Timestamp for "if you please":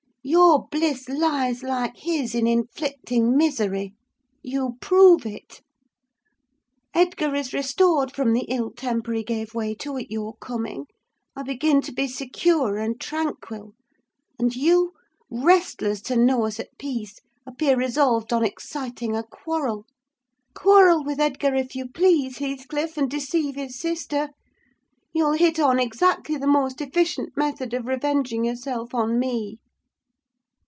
21.55-22.37